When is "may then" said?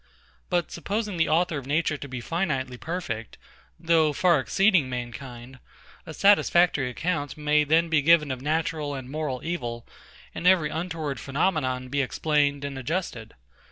7.37-7.87